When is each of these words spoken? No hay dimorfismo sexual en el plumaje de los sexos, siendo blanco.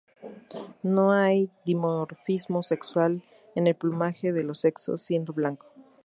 No 0.81 1.11
hay 1.11 1.51
dimorfismo 1.63 2.63
sexual 2.63 3.23
en 3.53 3.67
el 3.67 3.75
plumaje 3.75 4.33
de 4.33 4.41
los 4.41 4.61
sexos, 4.61 5.03
siendo 5.03 5.31
blanco. 5.31 5.67